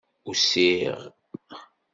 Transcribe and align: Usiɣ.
Usiɣ. 0.29 0.99